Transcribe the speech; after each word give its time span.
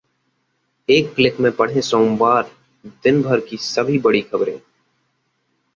एक 0.89 1.13
क्लिक 1.15 1.39
में 1.39 1.51
पढ़ें 1.51 1.81
सोमवार 1.81 2.51
दिन 3.03 3.21
भर 3.21 3.39
की 3.39 3.57
सभी 3.57 3.99
बड़ी 3.99 4.21
खबरें 4.21 4.57